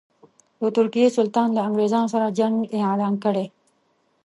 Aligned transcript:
د 0.59 0.61
ترکیې 0.77 1.07
سلطان 1.17 1.47
له 1.53 1.61
انګرېزانو 1.67 2.11
سره 2.13 2.33
جنګ 2.39 2.55
اعلان 2.87 3.13
کړی. 3.23 3.45